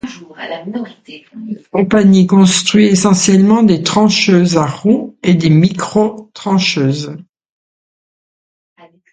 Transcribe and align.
La 0.35 0.65
compagnie 1.71 2.25
construit 2.25 2.85
essentiellement 2.87 3.61
des 3.61 3.83
trancheuses 3.83 4.57
à 4.57 4.65
roue 4.65 5.15
et 5.21 5.35
des 5.35 5.51
micro-trancheuses. 5.51 7.15